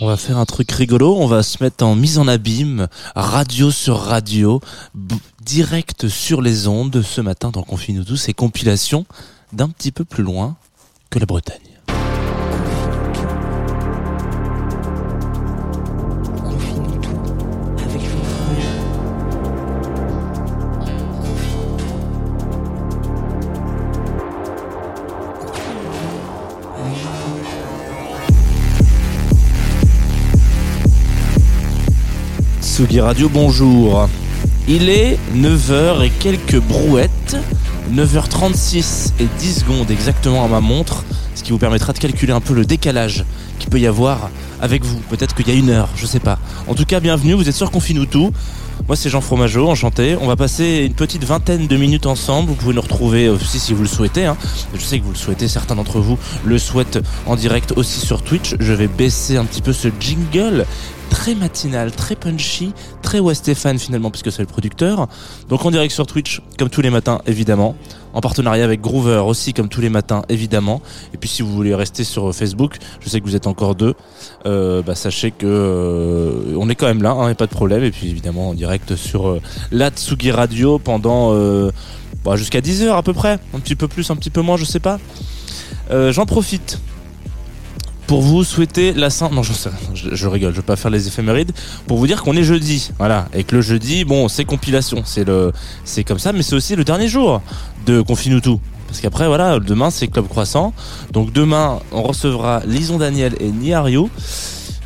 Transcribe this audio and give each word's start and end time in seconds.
On 0.00 0.06
va 0.06 0.16
faire 0.16 0.36
un 0.36 0.44
truc 0.44 0.70
rigolo, 0.72 1.16
on 1.16 1.26
va 1.26 1.42
se 1.44 1.62
mettre 1.62 1.84
en 1.84 1.94
mise 1.94 2.18
en 2.18 2.26
abîme, 2.26 2.88
radio 3.14 3.70
sur 3.70 3.98
radio, 3.98 4.60
direct 5.44 6.08
sur 6.08 6.42
les 6.42 6.66
ondes 6.66 7.02
ce 7.02 7.20
matin 7.20 7.50
dans 7.50 7.62
Confine-nous 7.62 8.04
tous 8.04 8.28
et 8.28 8.34
compilation 8.34 9.06
d'un 9.52 9.68
petit 9.68 9.92
peu 9.92 10.04
plus 10.04 10.24
loin 10.24 10.56
que 11.10 11.20
la 11.20 11.26
Bretagne. 11.26 11.75
Sugi 32.76 33.00
Radio, 33.00 33.30
bonjour. 33.30 34.06
Il 34.68 34.90
est 34.90 35.18
9h 35.34 36.04
et 36.04 36.10
quelques 36.10 36.60
brouettes, 36.60 37.38
9h36 37.94 39.12
et 39.18 39.26
10 39.38 39.60
secondes 39.60 39.90
exactement 39.90 40.44
à 40.44 40.48
ma 40.48 40.60
montre, 40.60 41.02
ce 41.34 41.42
qui 41.42 41.52
vous 41.52 41.58
permettra 41.58 41.94
de 41.94 41.98
calculer 41.98 42.34
un 42.34 42.42
peu 42.42 42.52
le 42.52 42.66
décalage 42.66 43.24
qu'il 43.58 43.70
peut 43.70 43.80
y 43.80 43.86
avoir 43.86 44.28
avec 44.60 44.84
vous. 44.84 44.98
Peut-être 45.08 45.34
qu'il 45.34 45.48
y 45.48 45.52
a 45.52 45.54
une 45.54 45.70
heure, 45.70 45.88
je 45.96 46.04
sais 46.04 46.20
pas. 46.20 46.38
En 46.66 46.74
tout 46.74 46.84
cas, 46.84 47.00
bienvenue, 47.00 47.32
vous 47.32 47.48
êtes 47.48 47.54
sur 47.54 47.70
Confine-nous 47.70 48.04
tout. 48.04 48.30
Moi, 48.88 48.94
c'est 48.94 49.08
Jean 49.08 49.22
Fromageau, 49.22 49.68
enchanté. 49.68 50.16
On 50.20 50.26
va 50.26 50.36
passer 50.36 50.84
une 50.86 50.92
petite 50.92 51.24
vingtaine 51.24 51.66
de 51.66 51.76
minutes 51.78 52.04
ensemble. 52.04 52.50
Vous 52.50 52.54
pouvez 52.56 52.74
nous 52.74 52.82
retrouver 52.82 53.30
aussi 53.30 53.58
si 53.58 53.72
vous 53.72 53.82
le 53.82 53.88
souhaitez. 53.88 54.26
hein. 54.26 54.36
Je 54.74 54.80
sais 54.80 54.98
que 54.98 55.04
vous 55.04 55.12
le 55.12 55.16
souhaitez, 55.16 55.48
certains 55.48 55.76
d'entre 55.76 55.98
vous 55.98 56.18
le 56.44 56.58
souhaitent 56.58 56.98
en 57.24 57.36
direct 57.36 57.72
aussi 57.76 58.00
sur 58.00 58.22
Twitch. 58.22 58.54
Je 58.60 58.74
vais 58.74 58.86
baisser 58.86 59.38
un 59.38 59.44
petit 59.46 59.62
peu 59.62 59.72
ce 59.72 59.88
jingle 59.98 60.66
très 61.16 61.34
matinal, 61.34 61.92
très 61.92 62.14
punchy, 62.14 62.74
très 63.00 63.20
West 63.20 63.44
Stéphane 63.44 63.78
finalement 63.78 64.10
puisque 64.10 64.30
c'est 64.30 64.42
le 64.42 64.46
producteur. 64.46 65.08
Donc 65.48 65.64
en 65.64 65.70
direct 65.70 65.94
sur 65.94 66.06
Twitch 66.06 66.42
comme 66.58 66.68
tous 66.68 66.82
les 66.82 66.90
matins 66.90 67.22
évidemment, 67.26 67.74
en 68.12 68.20
partenariat 68.20 68.64
avec 68.64 68.82
Groover 68.82 69.22
aussi 69.26 69.54
comme 69.54 69.70
tous 69.70 69.80
les 69.80 69.88
matins 69.88 70.22
évidemment. 70.28 70.82
Et 71.14 71.16
puis 71.16 71.30
si 71.30 71.40
vous 71.40 71.50
voulez 71.50 71.74
rester 71.74 72.04
sur 72.04 72.34
Facebook, 72.34 72.76
je 73.00 73.08
sais 73.08 73.18
que 73.20 73.24
vous 73.24 73.34
êtes 73.34 73.46
encore 73.46 73.74
deux, 73.74 73.94
euh, 74.44 74.82
bah, 74.82 74.94
sachez 74.94 75.30
que 75.30 75.46
euh, 75.46 76.54
on 76.58 76.68
est 76.68 76.74
quand 76.74 76.86
même 76.86 77.02
là, 77.02 77.12
hein, 77.12 77.30
a 77.30 77.34
pas 77.34 77.46
de 77.46 77.50
problème. 77.50 77.82
Et 77.82 77.90
puis 77.90 78.10
évidemment 78.10 78.50
en 78.50 78.54
direct 78.54 78.94
sur 78.94 79.28
euh, 79.28 79.40
la 79.72 79.88
Tsugi 79.88 80.30
Radio 80.32 80.78
pendant 80.78 81.32
euh, 81.32 81.70
bah, 82.26 82.36
jusqu'à 82.36 82.60
10h 82.60 82.90
à 82.90 83.02
peu 83.02 83.14
près, 83.14 83.38
un 83.54 83.60
petit 83.60 83.74
peu 83.74 83.88
plus, 83.88 84.10
un 84.10 84.16
petit 84.16 84.30
peu 84.30 84.42
moins, 84.42 84.58
je 84.58 84.66
sais 84.66 84.80
pas. 84.80 85.00
Euh, 85.90 86.12
J'en 86.12 86.26
profite 86.26 86.78
pour 88.06 88.22
vous 88.22 88.44
souhaiter 88.44 88.92
la 88.92 89.10
Saint... 89.10 89.30
Non, 89.30 89.42
je, 89.42 89.52
je, 89.94 90.14
je 90.14 90.28
rigole, 90.28 90.52
je 90.52 90.56
vais 90.56 90.62
pas 90.62 90.76
faire 90.76 90.90
les 90.90 91.08
éphémérides. 91.08 91.52
Pour 91.86 91.98
vous 91.98 92.06
dire 92.06 92.22
qu'on 92.22 92.36
est 92.36 92.44
jeudi, 92.44 92.90
voilà. 92.98 93.28
Et 93.34 93.44
que 93.44 93.56
le 93.56 93.62
jeudi, 93.62 94.04
bon, 94.04 94.28
c'est 94.28 94.44
compilation, 94.44 95.02
c'est 95.04 95.24
le, 95.24 95.52
c'est 95.84 96.04
comme 96.04 96.18
ça, 96.18 96.32
mais 96.32 96.42
c'est 96.42 96.54
aussi 96.54 96.76
le 96.76 96.84
dernier 96.84 97.08
jour 97.08 97.42
de 97.86 98.00
Confine-nous 98.00 98.40
tout. 98.40 98.60
Parce 98.86 99.00
qu'après, 99.00 99.26
voilà, 99.26 99.58
demain, 99.58 99.90
c'est 99.90 100.06
Club 100.06 100.28
Croissant. 100.28 100.72
Donc 101.12 101.32
demain, 101.32 101.80
on 101.92 102.02
recevra 102.02 102.62
Lison 102.66 102.98
Daniel 102.98 103.34
et 103.40 103.50
Niario 103.50 104.08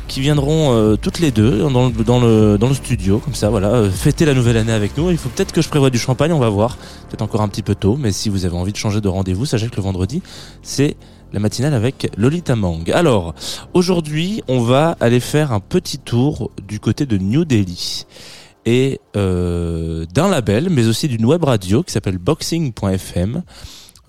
qui 0.07 0.19
viendront 0.19 0.73
euh, 0.73 0.97
toutes 0.97 1.19
les 1.19 1.31
deux 1.31 1.59
dans 1.69 1.87
le, 1.87 2.03
dans 2.03 2.19
le, 2.19 2.57
dans 2.57 2.67
le 2.67 2.73
studio, 2.73 3.19
comme 3.19 3.33
ça, 3.33 3.49
voilà, 3.49 3.69
euh, 3.69 3.89
fêter 3.89 4.25
la 4.25 4.33
nouvelle 4.33 4.57
année 4.57 4.73
avec 4.73 4.97
nous. 4.97 5.09
Il 5.09 5.17
faut 5.17 5.29
peut-être 5.29 5.53
que 5.53 5.61
je 5.61 5.69
prévoie 5.69 5.89
du 5.89 5.99
champagne, 5.99 6.33
on 6.33 6.39
va 6.39 6.49
voir. 6.49 6.77
Peut-être 7.07 7.21
encore 7.21 7.39
un 7.39 7.47
petit 7.47 7.61
peu 7.61 7.75
tôt, 7.75 7.95
mais 7.97 8.11
si 8.11 8.27
vous 8.27 8.43
avez 8.43 8.57
envie 8.57 8.73
de 8.73 8.77
changer 8.77 8.99
de 8.99 9.07
rendez-vous, 9.07 9.45
sachez 9.45 9.69
que 9.69 9.77
le 9.77 9.83
vendredi, 9.83 10.21
c'est 10.63 10.97
la 11.33 11.39
matinale 11.39 11.73
avec 11.73 12.11
Lolita 12.17 12.55
Mang. 12.55 12.89
Alors, 12.93 13.33
aujourd'hui, 13.73 14.43
on 14.47 14.59
va 14.59 14.97
aller 14.99 15.19
faire 15.19 15.51
un 15.51 15.59
petit 15.59 15.97
tour 15.97 16.51
du 16.67 16.79
côté 16.79 17.05
de 17.05 17.17
New 17.17 17.45
Delhi 17.45 18.05
et 18.65 18.99
euh, 19.15 20.05
d'un 20.13 20.29
label, 20.29 20.69
mais 20.69 20.85
aussi 20.87 21.07
d'une 21.07 21.25
web 21.25 21.43
radio 21.43 21.83
qui 21.83 21.91
s'appelle 21.91 22.17
Boxing.fm, 22.17 23.43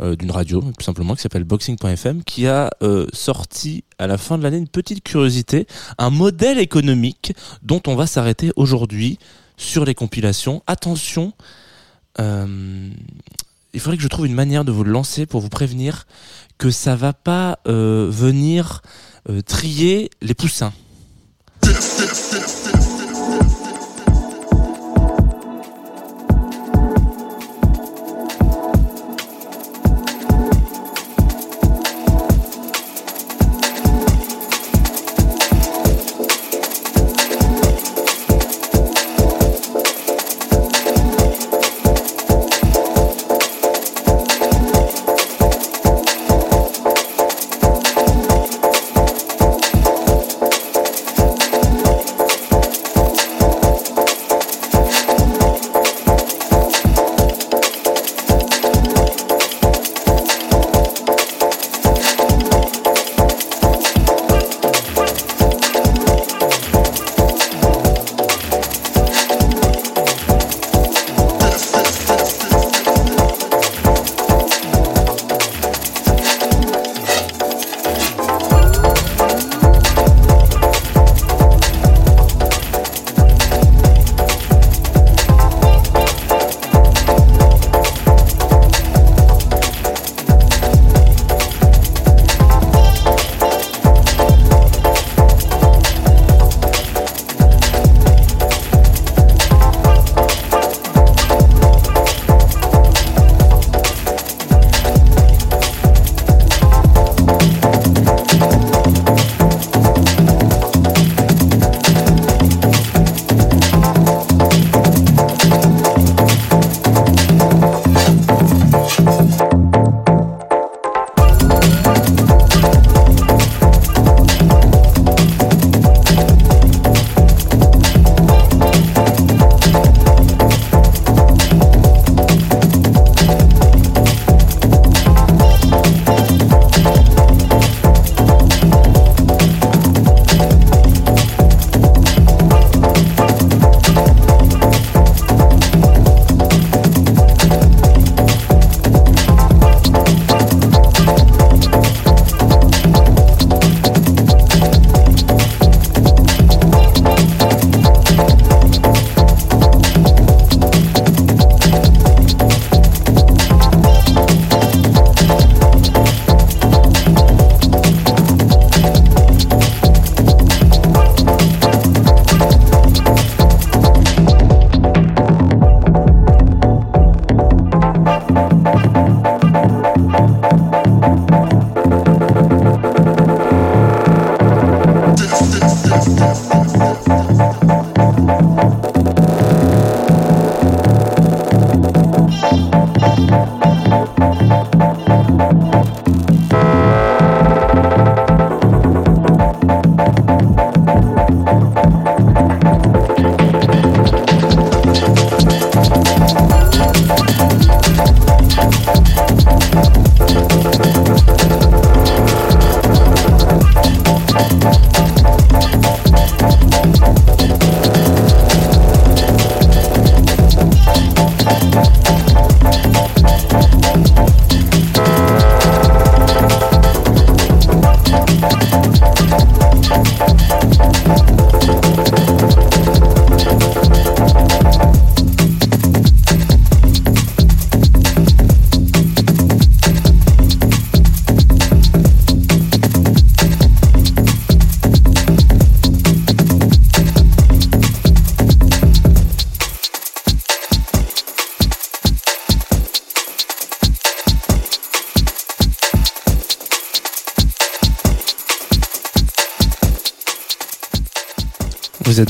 euh, 0.01 0.17
d'une 0.17 0.31
radio 0.31 0.61
tout 0.61 0.85
simplement 0.85 1.15
qui 1.15 1.23
s'appelle 1.23 1.45
Boxing.fm, 1.45 2.25
qui 2.25 2.47
a 2.47 2.71
euh, 2.83 3.07
sorti 3.13 3.85
à 3.99 4.07
la 4.07 4.19
fin 4.19 4.37
de 4.37 4.43
l'année 4.43 4.59
une 4.59 4.69
petite 4.69 5.03
curiosité, 5.03 5.67
un 5.99 6.11
modèle 6.11 6.59
économique 6.59 7.35
dont 7.63 7.81
on 7.87 7.95
va 7.95 8.07
s'arrêter 8.07 8.51
aujourd'hui 8.57 9.19
sur 9.57 9.85
les 9.85 9.95
compilations. 9.95 10.63
Attention, 10.67 11.33
il 13.73 13.81
faudrait 13.81 13.97
que 13.97 14.03
je 14.03 14.09
trouve 14.09 14.27
une 14.27 14.35
manière 14.35 14.65
de 14.65 14.73
vous 14.73 14.85
lancer 14.85 15.27
pour 15.27 15.41
vous 15.41 15.49
prévenir 15.49 16.07
que 16.59 16.71
ça 16.71 16.95
va 16.95 17.13
pas 17.13 17.59
euh, 17.67 18.09
venir 18.11 18.83
euh, 19.29 19.41
trier 19.43 20.11
les 20.21 20.35
poussins. 20.35 20.73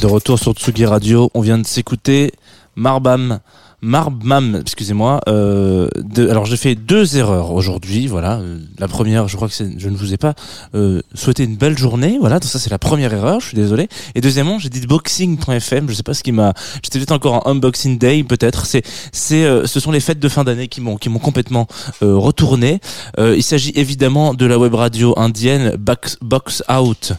De 0.03 0.07
retour 0.09 0.37
sur 0.37 0.53
Tsugi 0.55 0.85
Radio. 0.85 1.31
On 1.33 1.41
vient 1.41 1.59
de 1.59 1.67
s'écouter 1.67 2.33
Marbam. 2.75 3.39
Marbam, 3.83 4.59
excusez-moi. 4.61 5.21
Euh, 5.29 5.89
alors 6.17 6.47
j'ai 6.47 6.57
fait 6.57 6.75
deux 6.75 7.17
erreurs 7.17 7.53
aujourd'hui. 7.53 8.07
Voilà, 8.07 8.41
la 8.79 8.89
première, 8.89 9.29
je 9.29 9.37
crois 9.37 9.49
que 9.49 9.55
je 9.55 9.89
ne 9.89 9.97
vous 9.97 10.15
ai 10.15 10.17
pas 10.17 10.35
euh, 10.75 11.03
souhaité 11.15 11.45
une 11.45 11.57
belle 11.57 11.77
journée. 11.77 12.17
Voilà, 12.21 12.39
donc 12.39 12.51
ça 12.51 12.59
c'est 12.59 12.71
la 12.71 12.79
première 12.79 13.13
erreur. 13.13 13.41
Je 13.41 13.49
suis 13.49 13.57
désolé. 13.57 13.89
Et 14.15 14.21
deuxièmement, 14.21 14.59
j'ai 14.59 14.69
dit 14.69 14.87
boxing.fm. 14.87 15.89
Je 15.89 15.95
sais 15.95 16.03
pas 16.03 16.15
ce 16.15 16.23
qui 16.23 16.33
m'a. 16.33 16.55
J'étais 16.83 16.99
peut-être 16.99 17.13
encore 17.13 17.47
en 17.47 17.51
unboxing 17.51 17.99
day, 17.99 18.23
peut-être. 18.23 18.67
C'est, 18.67 18.83
c'est, 19.13 19.45
euh, 19.45 19.67
ce 19.67 19.81
sont 19.81 19.91
les 19.91 20.01
fêtes 20.01 20.21
de 20.21 20.29
fin 20.29 20.45
d'année 20.45 20.69
qui 20.69 20.81
m'ont, 20.81 20.97
qui 20.97 21.09
m'ont 21.09 21.19
complètement 21.19 21.67
euh, 22.03 22.17
retourné. 22.17 22.81
Euh, 23.19 23.35
il 23.37 23.43
s'agit 23.43 23.73
évidemment 23.75 24.35
de 24.35 24.47
la 24.47 24.59
web 24.59 24.75
radio 24.75 25.15
indienne 25.17 25.77
Box, 25.77 26.19
Boxout 26.21 27.13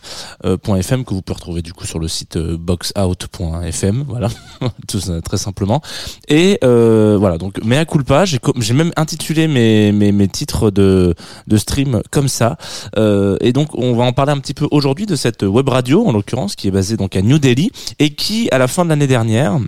euh, 0.45 0.57
.fm 0.57 1.04
que 1.06 1.13
vous 1.13 1.21
pouvez 1.21 1.36
retrouver 1.36 1.62
du 1.62 1.74
coup 1.74 1.86
sur 1.86 2.00
le 2.00 2.07
site 2.07 2.38
boxout.fm 2.38 4.06
voilà 4.07 4.30
tout 4.88 5.00
ça 5.00 5.21
très 5.21 5.38
simplement 5.38 5.81
et 6.27 6.53
euh, 6.64 7.18
voilà 7.20 7.38
donc 7.38 7.64
mea 7.64 7.86
culpa 7.86 8.26
j'ai 8.26 8.40
j'ai 8.58 8.74
même 8.74 8.92
intitulé 8.96 9.48
mes, 9.48 9.92
mes 9.92 10.12
mes 10.12 10.28
titres 10.28 10.72
de 10.72 11.16
de 11.48 11.58
stream 11.58 12.02
comme 12.12 12.28
ça. 12.28 12.58
Euh, 12.98 13.38
et 13.42 13.54
donc 13.54 13.70
on 13.76 13.96
va 13.96 14.04
en 14.04 14.14
parler 14.14 14.32
un 14.32 14.40
petit 14.40 14.54
peu 14.54 14.68
aujourd'hui 14.72 15.06
de 15.06 15.16
cette 15.16 15.44
web 15.44 15.68
radio 15.70 16.06
en 16.06 16.12
l'occurrence 16.12 16.56
qui 16.56 16.68
est 16.68 16.72
basée 16.72 16.98
donc 16.98 17.16
à 17.16 17.22
New 17.22 17.40
Delhi 17.40 17.72
et 18.00 18.14
qui 18.14 18.50
à 18.52 18.58
la 18.58 18.68
fin 18.68 18.84
de 18.84 18.90
l'année 18.90 19.08
dernière 19.08 19.60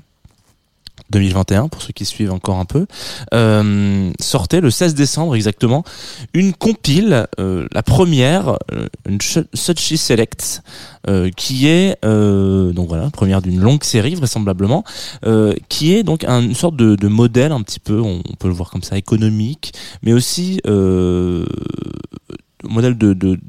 2021 1.11 1.67
pour 1.67 1.81
ceux 1.81 1.93
qui 1.93 2.05
suivent 2.05 2.31
encore 2.31 2.57
un 2.57 2.65
peu 2.65 2.87
euh, 3.33 4.11
sortait 4.19 4.61
le 4.61 4.71
16 4.71 4.95
décembre 4.95 5.35
exactement 5.35 5.83
une 6.33 6.53
compile 6.53 7.27
euh, 7.39 7.67
la 7.71 7.83
première 7.83 8.57
euh, 8.71 8.87
une 9.07 9.21
Selects 9.97 10.61
euh, 11.07 11.29
qui 11.35 11.67
est 11.67 11.97
donc 12.03 12.87
voilà 12.87 13.09
première 13.11 13.41
d'une 13.41 13.59
longue 13.59 13.83
série 13.83 14.15
vraisemblablement 14.15 14.83
qui 15.69 15.93
est 15.93 16.03
donc 16.03 16.23
un- 16.23 16.41
une 16.41 16.55
sorte 16.55 16.75
de, 16.75 17.07
modèle 17.07 17.51
un 17.51 17.61
petit 17.61 17.79
peu 17.79 18.01
on, 18.01 18.21
peut 18.39 18.47
le 18.47 18.53
voir 18.53 18.71
comme 18.71 18.83
ça 18.83 18.97
économique 18.97 19.73
mais 20.01 20.13
aussi 20.13 20.59
modèle 22.63 22.97
de 22.97 23.39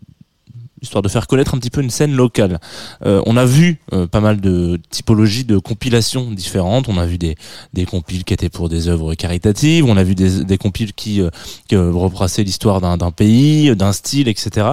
histoire 0.83 1.03
de 1.03 1.09
faire 1.09 1.27
connaître 1.27 1.55
un 1.55 1.59
petit 1.59 1.71
peu 1.71 1.81
une 1.81 1.91
scène 1.91 2.15
locale. 2.15 2.61
Euh, 3.05 3.23
on 3.27 3.37
a 3.37 3.45
vu 3.45 3.79
euh, 3.93 4.07
pas 4.07 4.21
mal 4.21 4.41
de 4.41 4.79
typologies 4.91 5.45
de 5.45 5.59
compilations 5.59 6.31
différentes. 6.31 6.89
On 6.89 6.99
a 6.99 7.07
vu 7.07 7.19
des, 7.19 7.37
des 7.73 7.87
compiles 7.87 8.25
qui 8.25 8.35
étaient 8.35 8.49
pour 8.49 8.69
des 8.69 8.89
œuvres 8.89 9.15
caritatives. 9.15 9.85
On 9.85 9.97
a 9.97 10.03
vu 10.03 10.15
des, 10.15 10.45
des 10.45 10.59
compiles 10.59 10.93
qui, 10.93 11.21
euh, 11.21 11.31
qui 11.69 11.77
euh, 11.77 11.91
retraçaient 11.93 12.45
l'histoire 12.45 12.81
d'un 12.81 13.11
pays, 13.11 13.75
d'un 13.75 13.93
style, 13.93 14.29
etc. 14.29 14.67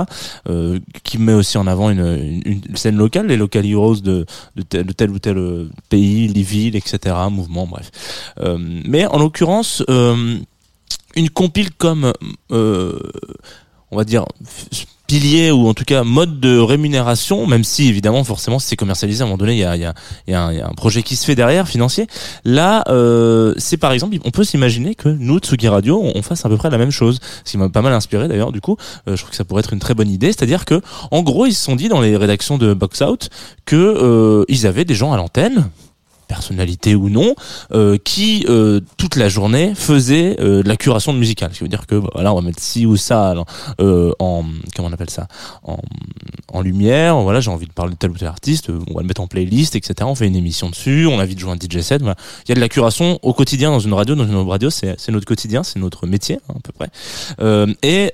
Euh, 0.50 0.80
qui 1.04 1.18
met 1.18 1.34
aussi 1.34 1.58
en 1.58 1.68
avant 1.68 1.90
une, 1.90 2.42
une, 2.46 2.62
une 2.68 2.76
scène 2.76 2.98
locale, 2.98 3.28
les 3.28 3.38
local 3.38 3.66
heroes 3.66 4.02
de, 4.02 4.26
de, 4.56 4.62
tel, 4.64 4.86
de 4.86 4.92
tel 4.94 5.10
ou 5.10 5.20
tel 5.20 5.38
euh, 5.38 5.70
pays, 5.90 6.28
les 6.28 6.44
villes, 6.44 6.76
etc. 6.76 7.16
Mouvement, 7.32 7.68
bref. 7.68 7.92
Mais 8.86 9.06
en 9.06 9.18
l'occurrence, 9.18 9.84
une 9.88 11.30
compile 11.34 11.72
comme, 11.72 12.14
on 12.50 13.96
va 13.96 14.04
dire, 14.04 14.26
pilier 15.13 15.51
ou 15.51 15.67
en 15.67 15.75
tout 15.75 15.84
cas 15.84 16.03
mode 16.03 16.39
de 16.39 16.58
rémunération, 16.58 17.46
même 17.46 17.63
si 17.63 17.88
évidemment 17.88 18.24
forcément 18.24 18.58
c'est 18.58 18.75
commercialisé 18.75 19.22
à 19.22 19.25
un 19.25 19.27
moment 19.27 19.38
donné, 19.38 19.53
il 19.53 19.60
y 19.60 19.63
a, 19.63 19.77
y, 19.77 19.86
a, 19.86 19.93
y, 20.27 20.34
a 20.34 20.51
y 20.53 20.60
a 20.60 20.67
un 20.67 20.74
projet 20.74 21.03
qui 21.03 21.15
se 21.15 21.24
fait 21.24 21.36
derrière 21.36 21.67
financier. 21.67 22.08
Là, 22.46 22.84
euh, 22.88 23.53
c'est 23.58 23.77
par 23.77 23.91
exemple, 23.91 24.17
on 24.25 24.32
peut 24.32 24.43
s'imaginer 24.43 24.96
que 24.96 25.10
nous, 25.10 25.38
Tsugi 25.38 25.67
Radio, 25.67 26.01
on 26.15 26.24
fasse 26.24 26.43
à 26.48 26.50
peu 26.50 26.58
près 26.58 26.72
la 26.72 26.79
même 26.79 26.89
chose. 26.89 27.20
Ce 27.46 27.51
qui 27.51 27.60
m'a 27.60 27.70
pas 27.70 27.84
mal 27.84 27.93
inspiré 27.93 28.27
d'ailleurs. 28.27 28.51
Du 28.51 28.60
coup, 28.60 28.75
euh, 29.08 29.15
je 29.15 29.22
trouve 29.22 29.29
que 29.29 29.36
ça 29.36 29.46
pourrait 29.46 29.60
être 29.60 29.74
une 29.74 29.79
très 29.79 29.93
bonne 29.93 30.10
idée. 30.10 30.32
C'est-à-dire 30.32 30.65
que, 30.65 30.82
en 31.12 31.22
gros, 31.22 31.46
ils 31.46 31.53
se 31.53 31.63
sont 31.63 31.75
dit 31.75 31.89
dans 31.89 32.01
les 32.01 32.17
rédactions 32.17 32.58
de 32.58 32.74
Box 32.74 33.01
Out 33.01 33.29
que 33.65 33.75
euh, 33.75 34.46
ils 34.48 34.65
avaient 34.65 34.86
des 34.86 34.96
gens 34.96 35.13
à 35.13 35.17
l'antenne 35.17 35.70
personnalité 36.34 36.96
ou 36.96 37.10
non, 37.10 37.36
euh, 37.74 37.98
qui 38.04 38.44
euh, 38.50 38.80
toute 38.98 39.18
la 39.18 39.30
journée 39.30 39.74
faisait 39.75 40.36
euh, 40.40 40.63
de 40.63 40.68
la 40.68 40.78
curation 40.78 41.13
musicale. 41.13 41.52
Ce 41.54 41.60
qui 41.60 41.63
veut 41.63 41.70
dire 41.70 41.86
que 41.86 41.94
voilà, 41.94 42.34
on 42.34 42.38
va 42.38 42.42
mettre 42.42 42.60
ci 42.60 42.88
ou 42.88 42.98
ça 42.98 43.36
en 43.78 44.44
comment 44.75 44.90
on 44.90 44.94
appelle 44.94 45.12
ça 45.12 45.28
en, 45.63 46.62
lumière. 46.62 47.18
Voilà, 47.18 47.40
j'ai 47.40 47.52
envie 47.52 47.68
de 47.68 47.72
parler 47.72 47.94
de 47.94 47.98
tel 47.98 48.10
ou 48.10 48.18
tel 48.18 48.28
artiste, 48.28 48.70
on 48.70 48.94
va 48.96 49.02
le 49.02 49.08
mettre 49.08 49.22
en 49.22 49.28
playlist, 49.28 49.75
etc. 49.75 49.94
On 50.04 50.16
fait 50.16 50.28
une 50.28 50.36
émission 50.36 50.70
dessus, 50.70 51.06
on 51.06 51.20
invite 51.20 51.36
de 51.36 51.42
jouer 51.42 51.52
un 51.52 51.56
DJ 51.56 51.82
set. 51.82 52.02
Voilà. 52.02 52.16
Il 52.46 52.50
y 52.50 52.52
a 52.54 52.56
de 52.56 52.62
la 52.62 52.70
curation 52.70 53.20
au 53.22 53.34
quotidien 53.34 53.70
dans 53.70 53.80
une 53.80 53.94
radio, 53.94 54.16
dans 54.16 54.25
une 54.25 54.36
radio, 54.50 54.70
c'est 54.70 55.10
notre 55.10 55.25
quotidien, 55.25 55.62
c'est 55.63 55.80
notre 55.80 56.08
métier 56.08 56.40
hein, 56.50 56.56
à 56.58 56.60
peu 56.63 56.72
près. 56.72 56.90
Et 57.84 58.12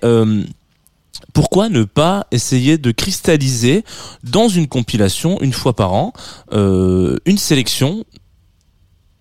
pourquoi 1.39 1.69
ne 1.69 1.85
pas 1.85 2.27
essayer 2.31 2.77
de 2.77 2.91
cristalliser 2.91 3.85
dans 4.25 4.49
une 4.49 4.67
compilation 4.67 5.39
une 5.39 5.53
fois 5.53 5.73
par 5.73 5.93
an 5.93 6.11
euh, 6.51 7.15
une 7.25 7.37
sélection 7.37 8.03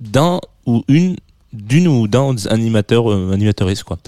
d'un 0.00 0.40
ou 0.66 0.82
une 0.88 1.14
d'une 1.52 1.88
ou 1.88 2.08
d'un 2.08 2.34
animateur 2.50 3.10
euh, 3.10 3.32
animatrice 3.32 3.82
quoi. 3.82 3.98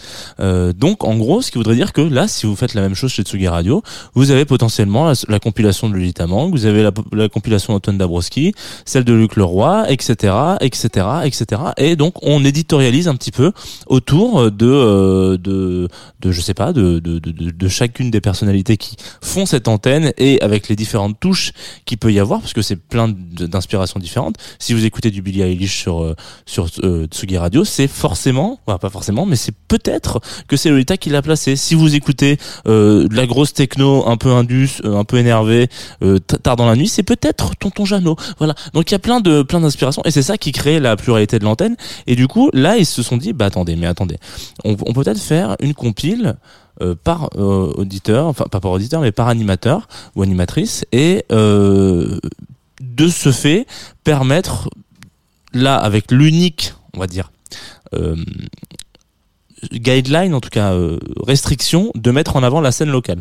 Euh, 0.41 0.73
donc 0.73 1.05
en 1.05 1.17
gros, 1.17 1.41
ce 1.43 1.51
qui 1.51 1.59
voudrait 1.59 1.75
dire 1.75 1.93
que 1.93 2.01
là, 2.01 2.29
si 2.29 2.47
vous 2.47 2.55
faites 2.57 2.75
la 2.75 2.83
même 2.83 2.95
chose 2.95 3.11
chez 3.11 3.23
Tsugi 3.23 3.49
Radio, 3.49 3.83
vous 4.15 4.31
avez 4.31 4.45
potentiellement 4.45 5.07
la, 5.07 5.15
la 5.29 5.39
compilation 5.39 5.89
de 5.89 5.95
Lolita 5.95 6.27
Mang, 6.27 6.51
vous 6.51 6.67
avez 6.67 6.83
la, 6.83 6.93
la 7.13 7.29
compilation 7.29 7.73
d'Antoine 7.73 7.99
Dabrowski, 7.99 8.55
celle 8.85 9.05
de 9.05 9.15
Luc 9.15 9.37
Leroy, 9.37 9.87
etc., 9.91 10.35
etc., 10.61 11.07
etc. 11.25 11.63
Et 11.79 11.97
donc 11.97 12.15
on 12.23 12.45
éditorialise 12.45 13.09
un 13.09 13.17
petit 13.17 13.33
peu 13.33 13.53
autour 13.87 14.51
de 14.51 14.67
euh, 14.67 15.39
de 15.39 15.89
de 16.21 16.33
je 16.33 16.41
sais 16.41 16.55
pas 16.55 16.73
de 16.73 16.99
de, 16.99 17.19
de 17.19 17.51
de 17.51 17.69
chacune 17.69 18.11
des 18.11 18.21
personnalités 18.21 18.77
qui 18.77 18.97
font 19.23 19.47
cette 19.47 19.69
antenne 19.69 20.13
et 20.19 20.41
avec 20.43 20.69
les 20.69 20.77
différentes 20.77 21.19
touches 21.21 21.53
qu'il 21.85 21.99
peut 21.99 22.13
y 22.13 22.19
avoir 22.19 22.41
parce 22.41 22.53
que 22.53 22.63
c'est 22.63 22.77
plein 22.77 23.09
d'inspirations 23.09 24.01
différentes. 24.01 24.37
Si 24.59 24.75
vous 24.75 24.85
écoutez 24.85 25.11
du 25.11 25.23
Billie 25.23 25.43
Eilish 25.43 25.81
sur 25.81 26.03
euh, 26.03 26.15
sur 26.47 26.69
euh, 26.83 27.07
Radio, 27.39 27.65
c'est 27.65 27.89
forcément, 27.89 28.59
pas 28.65 28.79
forcément, 28.91 29.27
mais 29.27 29.37
c'est 29.37 29.55
peut-être 29.69 30.21
que 30.49 30.57
c'est 30.57 30.71
Lolita 30.71 30.97
qui 30.97 31.11
l'a 31.11 31.23
placé. 31.23 31.57
Si 31.57 31.75
vous 31.75 31.95
écoutez 31.95 32.39
euh, 32.67 33.09
de 33.09 33.15
la 33.15 33.27
grosse 33.27 33.53
techno, 33.53 34.09
un 34.09 34.17
peu 34.17 34.31
indus, 34.31 34.81
euh, 34.85 34.97
un 34.97 35.05
peu 35.05 35.19
énervé, 35.19 35.69
euh, 36.03 36.19
tard 36.19 36.57
dans 36.57 36.67
la 36.67 36.77
nuit, 36.77 36.89
c'est 36.89 37.03
peut-être 37.03 37.57
Tonton 37.57 37.85
Jeannot. 37.85 38.17
Voilà. 38.39 38.55
Donc 38.75 38.91
il 38.91 38.95
y 38.95 38.97
a 38.97 38.99
plein 38.99 39.21
de 39.21 39.43
plein 39.43 39.61
d'inspirations 39.61 40.03
et 40.05 40.11
c'est 40.11 40.23
ça 40.23 40.39
qui 40.39 40.53
crée 40.53 40.81
la 40.81 40.97
pluralité 40.97 41.39
de 41.39 41.45
l'antenne. 41.45 41.77
Et 42.07 42.17
du 42.17 42.27
coup, 42.27 42.51
là, 42.53 42.77
ils 42.77 42.87
se 42.87 43.03
sont 43.03 43.17
dit, 43.17 43.33
bah 43.33 43.47
attendez, 43.47 43.77
mais 43.77 43.87
attendez, 43.87 44.17
on, 44.65 44.75
peut 44.77 45.03
peut-être 45.03 45.21
faire 45.21 45.57
une 45.61 45.75
compile. 45.75 46.37
par 47.05 47.29
auditeur, 47.37 48.27
enfin 48.27 48.47
pas 48.51 48.61
par 48.61 48.71
auditeur, 48.71 49.03
mais 49.03 49.13
par 49.13 49.29
animateur 49.29 49.87
ou 50.17 50.23
animatrice, 50.23 50.87
et 50.93 51.25
de 51.31 53.09
ce 53.09 53.33
fait 53.33 53.67
permettre 54.05 54.71
là 55.53 55.77
avec 55.77 56.11
l'unique, 56.11 56.75
on 56.95 57.01
va 57.01 57.07
dire, 57.07 57.31
euh, 57.95 58.17
guideline, 59.73 60.35
en 60.35 60.41
tout 60.41 60.49
cas 60.49 60.73
euh, 60.73 60.99
restriction, 61.27 61.91
de 61.95 62.11
mettre 62.11 62.37
en 62.37 62.43
avant 62.43 62.61
la 62.61 62.73
scène 62.73 62.91
locale. 62.91 63.21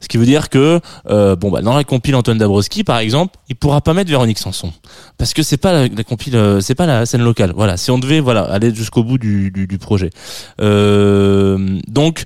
Ce 0.00 0.08
qui 0.08 0.16
veut 0.16 0.26
dire 0.26 0.48
que 0.48 0.80
euh, 1.08 1.34
bon 1.34 1.50
bah 1.50 1.62
dans 1.62 1.74
la 1.74 1.84
compile 1.84 2.14
Antoine 2.14 2.38
Dabrowski 2.38 2.84
par 2.84 2.98
exemple, 2.98 3.36
il 3.48 3.56
pourra 3.56 3.80
pas 3.80 3.94
mettre 3.94 4.10
Véronique 4.10 4.38
Sanson 4.38 4.72
parce 5.18 5.34
que 5.34 5.42
c'est 5.42 5.56
pas 5.56 5.88
la, 5.88 6.04
compile, 6.04 6.58
c'est 6.60 6.74
pas 6.74 6.86
la 6.86 7.06
scène 7.06 7.22
locale. 7.22 7.52
Voilà, 7.56 7.76
si 7.76 7.90
on 7.90 7.98
devait 7.98 8.20
voilà 8.20 8.42
aller 8.42 8.74
jusqu'au 8.74 9.02
bout 9.02 9.18
du, 9.18 9.50
du, 9.50 9.66
du 9.66 9.78
projet. 9.78 10.10
Donc 10.58 12.24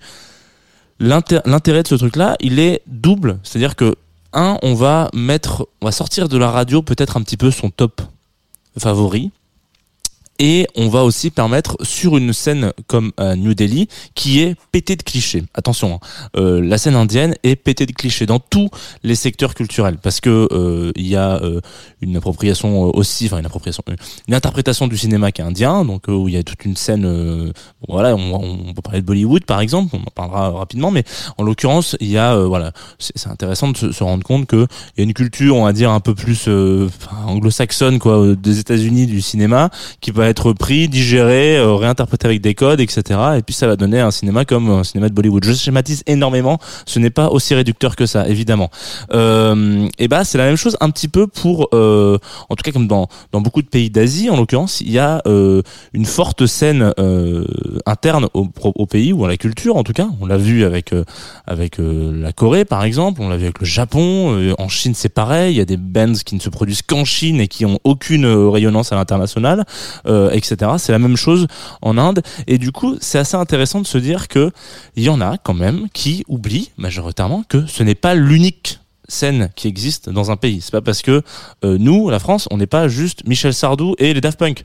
l'inté- 1.01 1.41
l'intérêt 1.45 1.83
de 1.83 1.89
ce 1.89 1.95
truc-là, 1.95 2.37
il 2.41 2.59
est 2.59 2.83
double, 2.87 3.39
c'est-à-dire 3.43 3.77
que 3.77 3.95
un, 4.33 4.59
on 4.63 4.75
va 4.75 5.09
mettre, 5.15 5.69
on 5.81 5.87
va 5.87 5.93
sortir 5.93 6.29
de 6.29 6.37
la 6.37 6.51
radio 6.51 6.83
peut-être 6.83 7.17
un 7.17 7.23
petit 7.23 7.37
peu 7.37 7.51
son 7.51 7.71
top 7.71 8.03
favori 8.79 9.31
Et 10.39 10.67
on 10.77 10.89
va 10.89 11.05
aussi 11.05 11.31
permettre 11.31 11.77
sur 11.83 12.17
une 12.17 12.33
scène 12.33 12.73
comme 12.87 13.13
euh, 13.21 13.37
New 13.37 13.55
Delhi 13.55 13.89
qui 14.15 14.41
est 14.41 14.55
pétée 14.73 14.97
de 14.97 15.03
clichés. 15.03 15.45
Attention, 15.55 15.95
hein, 15.95 16.29
euh, 16.37 16.61
la 16.61 16.79
scène 16.79 16.95
indienne 16.95 17.35
est 17.43 17.57
pétée 17.57 17.87
de 17.87 17.93
clichés 17.93 18.27
dans 18.27 18.39
tous 18.39 18.69
les 19.03 19.15
secteurs 19.15 19.55
culturels 19.55 19.97
parce 20.03 20.21
que 20.21 20.49
euh, 20.53 20.93
il 20.97 21.07
y 21.07 21.17
a 21.17 21.41
euh, 21.43 21.61
une 22.03 22.17
appropriation 22.17 22.83
aussi, 22.95 23.27
enfin 23.27 23.39
une 23.39 23.47
appropriation, 23.47 23.83
une 24.29 24.35
interprétation 24.35 24.87
du 24.87 24.99
cinéma 24.99 25.33
qui 25.33 25.41
est 25.41 25.45
indien, 25.45 25.85
donc 25.85 26.09
où 26.09 26.29
il 26.29 26.35
y 26.35 26.37
a 26.37 26.43
toute 26.43 26.65
une 26.65 26.77
scène. 26.77 27.53
voilà, 27.89 28.15
on, 28.15 28.69
on 28.69 28.75
peut 28.75 28.83
parler 28.83 29.01
de 29.01 29.07
Bollywood 29.07 29.45
par 29.45 29.61
exemple, 29.61 29.97
on 29.97 30.01
en 30.01 30.13
parlera 30.15 30.51
rapidement, 30.51 30.91
mais 30.91 31.05
en 31.39 31.45
l'occurrence, 31.45 31.97
il 32.01 32.09
y 32.09 32.19
a 32.19 32.37
voilà, 32.37 32.73
c'est 32.99 33.29
intéressant 33.29 33.69
de 33.69 33.77
se, 33.77 33.93
se 33.93 34.05
rendre 34.05 34.25
compte 34.25 34.47
que 34.47 34.67
il 34.97 34.99
y 34.99 35.01
a 35.01 35.05
une 35.05 35.15
culture, 35.15 35.57
on 35.57 35.65
va 35.65 35.73
dire 35.73 35.91
un 35.91 36.01
peu 36.01 36.15
plus 36.15 36.49
anglo-saxonne 37.27 37.99
quoi, 37.99 38.35
des 38.35 38.59
États-Unis 38.59 39.07
du 39.07 39.21
cinéma 39.21 39.71
qui 40.01 40.13
être 40.29 40.53
pris, 40.53 40.89
digéré, 40.89 41.57
euh, 41.57 41.75
réinterprété 41.75 42.27
avec 42.27 42.41
des 42.41 42.55
codes, 42.55 42.81
etc. 42.81 43.03
Et 43.39 43.43
puis 43.43 43.55
ça 43.55 43.67
va 43.67 43.77
donner 43.77 44.01
un 44.01 44.11
cinéma 44.11 44.45
comme 44.45 44.71
un 44.71 44.85
cinéma 44.85 45.09
de 45.09 45.15
Bollywood. 45.15 45.45
Je 45.45 45.53
schématise 45.53 46.03
énormément, 46.07 46.59
ce 46.87 46.99
n'est 46.99 47.11
pas 47.11 47.29
aussi 47.29 47.55
réducteur 47.55 47.97
que 47.97 48.07
ça, 48.07 48.29
évidemment. 48.29 48.71
Euh, 49.13 49.89
et 49.99 50.09
bah 50.09 50.25
c'est 50.25 50.39
la 50.39 50.45
même 50.45 50.57
chose 50.57 50.77
un 50.81 50.91
petit 50.91 51.09
peu 51.09 51.27
pour, 51.27 51.69
euh, 51.73 52.19
en 52.49 52.57
tout 52.57 52.63
cas 52.63 52.73
comme 52.73 52.89
dans, 52.89 53.09
dans 53.33 53.41
beaucoup 53.41 53.63
de 53.63 53.69
pays 53.69 53.91
d'Asie, 53.91 54.31
en 54.31 54.37
l'occurrence, 54.37 54.81
il 54.81 54.91
y 54.91 54.99
a 54.99 55.23
euh, 55.27 55.63
une 55.93 56.05
forte 56.05 56.47
scène 56.47 56.93
euh, 56.99 57.45
interne 57.87 58.29
au, 58.35 58.49
au 58.63 58.87
pays 58.87 59.13
ou 59.13 59.25
à 59.25 59.29
la 59.29 59.37
culture, 59.37 59.77
en 59.77 59.83
tout 59.83 59.93
cas. 59.93 60.09
On 60.21 60.27
l'a 60.27 60.37
vu 60.37 60.65
avec 60.65 60.93
euh, 60.93 61.05
avec 61.47 61.77
la 61.79 62.33
Corée, 62.33 62.65
par 62.65 62.85
exemple. 62.85 63.21
On 63.23 63.29
l'a 63.29 63.37
vu 63.37 63.45
avec 63.45 63.61
le 63.61 63.67
Japon. 63.67 64.55
En 64.59 64.69
Chine, 64.69 64.95
c'est 64.95 65.09
pareil. 65.09 65.55
Il 65.55 65.59
y 65.59 65.61
a 65.61 65.65
des 65.65 65.77
bands 65.77 66.13
qui 66.25 66.35
ne 66.35 66.41
se 66.41 66.49
produisent 66.49 66.83
qu'en 66.83 67.05
Chine 67.05 67.41
et 67.41 67.49
qui 67.49 67.65
ont 67.65 67.79
aucune 67.85 68.27
rayonnance 68.27 68.93
à 68.93 68.97
l'international, 68.97 69.65
euh, 70.07 70.16
etc. 70.33 70.73
C'est 70.79 70.93
la 70.93 70.99
même 70.99 71.17
chose 71.17 71.47
en 71.83 71.99
Inde. 71.99 72.23
Et 72.47 72.59
du 72.59 72.73
coup, 72.73 72.97
c'est 73.01 73.19
assez 73.19 73.37
intéressant 73.37 73.81
de 73.81 73.87
se 73.87 73.99
dire 73.99 74.29
que 74.29 74.51
il 74.97 75.03
y 75.03 75.09
en 75.09 75.21
a 75.21 75.39
quand 75.39 75.55
même 75.55 75.89
qui 75.93 76.25
oublient 76.29 76.71
majoritairement 76.77 77.45
que 77.49 77.67
ce 77.67 77.83
n'est 77.83 77.95
pas 77.95 78.15
l'unique 78.15 78.81
scène 79.09 79.51
qui 79.55 79.69
existe 79.69 80.09
dans 80.09 80.31
un 80.31 80.37
pays. 80.37 80.61
C'est 80.61 80.73
pas 80.73 80.81
parce 80.81 81.03
que 81.03 81.23
euh, 81.65 81.79
nous, 81.79 82.11
la 82.11 82.19
France, 82.19 82.49
on 82.51 82.57
n'est 82.57 82.67
pas 82.67 82.89
juste 82.89 83.27
Michel 83.27 83.55
Sardou 83.55 83.95
et 83.99 84.15
les 84.15 84.21
Daft 84.21 84.39
Punk. 84.39 84.65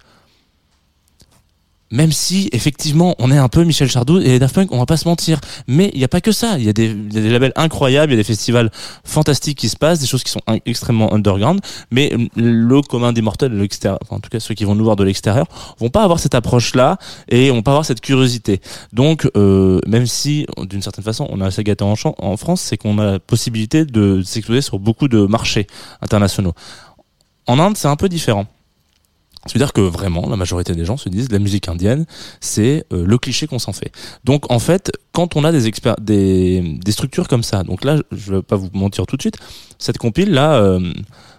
Même 1.92 2.12
si 2.12 2.50
effectivement 2.54 3.16
on 3.20 3.32
est 3.32 3.38
un 3.38 3.50
peu 3.50 3.64
Michel 3.64 3.92
Sardou 3.92 4.20
et 4.20 4.24
les 4.24 4.40
Daft 4.40 4.56
Punk, 4.56 4.72
on 4.72 4.78
va 4.78 4.86
pas 4.86 4.98
se 4.98 5.08
mentir. 5.08 5.40
Mais 5.68 5.92
il 5.94 5.98
n'y 6.00 6.04
a 6.06 6.08
pas 6.08 6.22
que 6.22 6.32
ça. 6.32 6.58
Il 6.58 6.64
y, 6.66 6.70
a 6.70 6.74
des- 6.74 6.92
il 6.92 7.14
y 7.14 7.18
a 7.18 7.22
des 7.22 7.30
labels 7.30 7.52
incroyables, 7.56 8.12
il 8.12 8.16
y 8.16 8.20
a 8.20 8.22
des 8.22 8.28
festivals 8.28 8.72
fantastiques 9.04 9.58
qui 9.58 9.68
se 9.70 9.76
passent, 9.76 10.00
des 10.00 10.08
choses 10.08 10.24
qui 10.24 10.32
sont 10.32 10.42
extrêmement 10.66 11.14
underground. 11.14 11.60
Mais 11.92 12.14
euh, 12.14 12.28
le 12.38 12.82
commun 12.82 13.12
des 13.14 13.22
mortels 13.22 13.52
l'extérieur, 13.54 14.00
en 14.10 14.20
tout 14.20 14.30
cas 14.30 14.40
ceux 14.40 14.54
qui 14.54 14.64
vont 14.64 14.76
nous 14.76 14.84
voir 14.84 14.96
de 14.96 15.04
l'extérieur, 15.04 15.46
vont 15.80 15.90
pas 15.90 16.04
avoir 16.04 16.20
cette 16.20 16.36
approche-là 16.36 16.98
et 17.30 17.50
vont 17.50 17.62
pas 17.62 17.72
avoir 17.72 17.86
cette 17.86 18.02
curiosité. 18.02 18.62
Donc 18.94 19.30
euh, 19.36 19.80
même 19.88 20.06
si 20.06 20.46
d'une 20.62 20.82
certaine 20.82 21.04
façon 21.04 21.28
on 21.30 21.42
a 21.42 21.48
assez 21.48 21.64
gâté 21.64 21.84
en, 21.84 21.96
en 22.20 22.38
France, 22.38 22.62
c'est 22.62 22.78
qu'on 22.78 22.98
a 23.00 23.12
la 23.14 23.20
possibilité 23.20 23.86
de 23.86 24.22
s'exposer 24.24 24.62
sur 24.62 24.80
beaucoup 24.80 25.08
de 25.08 25.26
marchés 25.26 25.68
internationaux. 26.02 26.54
En 27.48 27.60
Inde, 27.60 27.76
c'est 27.76 27.88
un 27.88 27.96
peu 27.98 28.08
différent. 28.08 28.46
C'est-à-dire 29.48 29.74
que 29.74 29.82
vraiment, 29.82 30.30
la 30.30 30.38
majorité 30.38 30.74
des 30.74 30.86
gens 30.86 30.98
se 30.98 31.10
disent 31.10 31.32
la 31.32 31.40
musique 31.40 31.68
indienne, 31.68 32.06
c'est 32.40 32.86
euh, 32.94 33.06
le 33.06 33.18
cliché 33.18 33.48
qu'on 33.48 33.60
s'en 33.60 33.74
fait. 33.74 33.92
Donc 34.24 34.52
en 34.52 34.60
fait, 34.60 34.92
quand 35.14 35.36
on 35.36 35.44
a 35.44 35.52
des, 35.52 35.68
experts, 35.68 35.96
des, 36.00 36.78
des 36.84 36.92
structures 36.92 37.28
comme 37.28 37.44
ça, 37.44 37.64
donc 37.64 37.84
là, 37.84 37.98
je 38.12 38.36
vais 38.36 38.42
pas 38.42 38.56
vous 38.56 38.70
mentir 38.74 39.08
tout 39.08 39.18
de 39.18 39.22
suite, 39.22 39.38
cette 39.80 39.98
compile 39.98 40.32
là, 40.32 40.54
euh, 40.56 40.94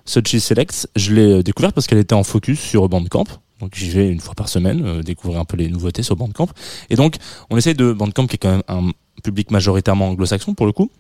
Sochi 0.05 0.41
Selects, 0.41 0.89
je 0.97 1.15
l'ai 1.15 1.33
euh, 1.33 1.43
découverte 1.43 1.75
parce 1.75 1.87
qu'elle 1.87 1.99
était 1.99 2.15
en 2.15 2.25
focus 2.25 2.61
sur 2.61 2.89
Bandcamp. 2.89 3.27
Donc 3.61 3.75
j'y 3.77 3.91
vais 3.91 4.09
une 4.09 4.21
fois 4.21 4.35
par 4.35 4.49
semaine 4.49 4.85
euh, 4.85 5.03
découvrir 5.03 5.39
un 5.39 5.45
peu 5.45 5.57
les 5.57 5.69
nouveautés 5.69 6.03
sur 6.03 6.17
Bandcamp. 6.17 6.49
Et 6.91 6.97
donc 6.97 7.17
on 7.51 7.57
essaye 7.57 7.75
de 7.75 7.93
Bandcamp 7.93 8.27
qui 8.27 8.35
est 8.35 8.39
quand 8.39 8.51
même 8.51 8.63
un 8.69 8.91
public 9.23 9.51
majoritairement 9.51 10.09
anglo-saxon 10.09 10.55
pour 10.55 10.67
le 10.67 10.73
coup, 10.73 10.91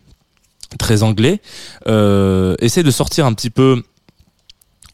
très 0.78 1.02
anglais, 1.02 1.40
euh, 1.88 2.54
essaye 2.60 2.84
de 2.84 2.90
sortir 2.90 3.26
un 3.26 3.32
petit 3.32 3.50
peu 3.50 3.82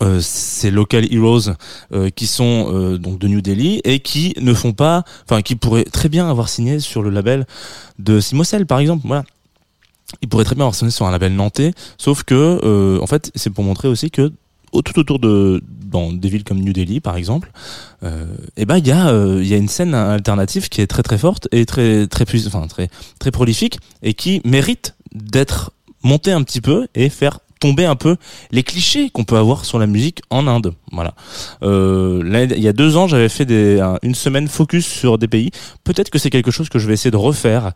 euh, 0.03 0.21
ces 0.21 0.71
local 0.71 1.13
heroes 1.13 1.53
euh, 1.93 2.11
qui 2.11 2.27
sont 2.27 2.71
euh, 2.73 2.99
donc 2.99 3.19
de 3.19 3.27
New 3.29 3.41
Delhi 3.41 3.81
et 3.85 4.01
qui 4.01 4.35
ne 4.41 4.55
font 4.55 4.73
pas, 4.73 5.03
enfin 5.25 5.43
qui 5.43 5.57
pourraient 5.57 5.85
très 5.85 6.09
bien 6.09 6.29
avoir 6.31 6.49
signé 6.49 6.79
sur 6.81 7.03
le 7.03 7.11
label 7.11 7.47
de 7.99 8.21
Simosel 8.21 8.65
par 8.67 8.79
exemple. 8.79 9.07
Voilà. 9.07 9.25
Ils 10.23 10.29
pourraient 10.29 10.45
très 10.45 10.55
bien 10.55 10.65
avoir 10.65 10.75
signé 10.75 10.91
sur 10.91 11.07
un 11.07 11.11
label 11.11 11.35
nantais, 11.35 11.73
sauf 11.99 12.23
que 12.23 12.61
euh, 12.63 13.01
en 13.01 13.07
fait 13.07 13.31
c'est 13.35 13.51
pour 13.51 13.65
montrer 13.65 13.89
aussi 13.89 14.11
que 14.11 14.33
tout 14.85 14.99
autour 14.99 15.19
de 15.19 15.63
dans 15.91 16.13
des 16.13 16.29
villes 16.29 16.45
comme 16.45 16.61
New 16.61 16.73
Delhi 16.73 17.01
par 17.01 17.17
exemple, 17.17 17.51
euh, 18.05 18.27
et 18.57 18.67
ben 18.67 18.77
il 18.79 18.87
y 18.87 18.93
a 18.93 19.11
il 19.41 19.47
y 19.47 19.55
a 19.55 19.57
une 19.57 19.69
scène 19.69 19.95
alternative 19.95 20.69
qui 20.69 20.81
est 20.83 20.87
très 20.87 21.03
très 21.03 21.19
forte 21.19 21.49
et 21.53 21.65
très 21.67 22.07
très 22.07 22.25
puis- 22.27 22.45
enfin 22.47 22.67
très 22.69 22.89
très 23.19 23.31
prolifique 23.31 23.79
et 24.03 24.15
qui 24.15 24.43
mérite 24.45 24.95
d'être 25.15 25.73
montée 26.03 26.33
un 26.33 26.43
petit 26.43 26.61
peu 26.61 26.87
et 26.95 27.09
faire 27.09 27.41
tomber 27.59 27.85
un 27.85 27.97
peu 27.97 28.17
les 28.51 28.63
clichés 28.63 29.11
qu'on 29.11 29.25
peut 29.25 29.37
avoir 29.37 29.65
sur 29.65 29.79
la 29.79 29.87
musique 29.87 30.23
en 30.31 30.47
Inde. 30.47 30.75
Voilà. 30.93 31.15
Euh, 31.63 32.23
l'année- 32.25 32.55
il 32.57 32.63
y 32.63 32.69
a 32.69 32.73
deux 32.73 32.97
ans, 32.97 33.07
j'avais 33.09 33.29
fait 33.29 33.45
des, 33.45 33.81
un- 33.81 33.99
une 34.03 34.15
semaine 34.15 34.49
focus 34.49 34.87
sur 34.87 35.19
des 35.19 35.29
pays. 35.29 35.51
Peut-être 35.85 36.11
que 36.11 36.19
c'est 36.19 36.31
quelque 36.31 36.51
chose 36.51 36.69
que 36.69 36.79
je 36.79 36.87
vais 36.87 36.95
essayer 36.95 37.11
de 37.11 37.17
refaire, 37.17 37.73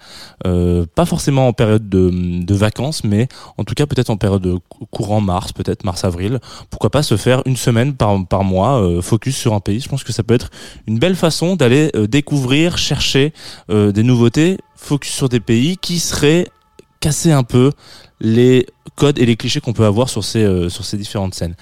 euh, 0.47 0.87
pas 0.95 1.05
forcément 1.05 1.49
en 1.49 1.53
période 1.53 1.89
de, 1.89 2.55
vacances, 2.55 3.03
mais 3.05 3.29
en 3.59 3.65
tout 3.65 3.75
cas 3.75 3.87
peut-être 3.87 4.11
en 4.11 4.17
période 4.17 4.43
de 4.43 4.59
cou- 4.69 4.87
courant 4.91 5.21
mars, 5.21 5.53
peut-être 5.53 5.85
mars-avril. 5.85 6.39
Pourquoi 6.71 6.91
pas 6.91 7.03
se 7.03 7.17
faire 7.17 7.43
une 7.47 7.57
semaine 7.57 7.95
par, 7.95 8.25
par 8.27 8.45
mois 8.45 8.81
euh, 8.83 9.01
focus 9.03 9.37
sur 9.37 9.55
un 9.55 9.61
pays. 9.61 9.81
Je 9.81 9.89
pense 9.89 10.05
que 10.05 10.13
ça 10.13 10.23
peut 10.23 10.35
être 10.35 10.51
une 10.87 10.99
belle 10.99 11.17
façon 11.17 11.57
d'aller 11.57 11.91
euh, 11.97 12.07
découvrir, 12.07 12.79
chercher 12.79 13.33
euh, 13.71 13.91
des 13.93 14.03
nouveautés, 14.03 14.59
focus 14.77 15.13
sur 15.13 15.29
des 15.29 15.41
pays 15.41 15.77
qui 15.79 15.99
seraient 15.99 16.47
casser 17.01 17.33
un 17.33 17.43
peu 17.43 17.73
les 18.23 18.67
codes 18.95 19.19
et 19.19 19.27
les 19.27 19.37
clichés 19.37 19.61
qu'on 19.61 19.73
peut 19.75 19.85
avoir 19.85 20.09
sur 20.09 20.25
ces, 20.25 20.45
euh, 20.45 20.71
sur 20.71 20.85
ces 20.85 20.97
différentes 20.97 21.35
scènes. 21.35 21.55